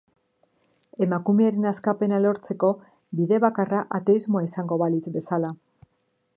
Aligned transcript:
Emakumearen 1.05 1.67
askapena 1.73 2.21
lortzeko 2.23 2.71
bide 3.21 3.41
bakarra 3.45 3.85
ateismoa 4.01 4.45
izango 4.51 4.81
balitz 4.87 5.07
bezala. 5.19 5.57